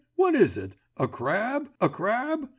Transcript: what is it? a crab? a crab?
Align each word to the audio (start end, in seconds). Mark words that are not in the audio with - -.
what 0.15 0.33
is 0.33 0.57
it? 0.57 0.71
a 0.97 1.07
crab? 1.07 1.69
a 1.79 1.87
crab? 1.87 2.49